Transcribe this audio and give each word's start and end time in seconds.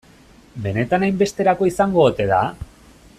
Benetan 0.63 1.05
hainbesterako 1.07 1.69
izango 1.73 2.03
ote 2.13 2.27
da? 2.35 2.41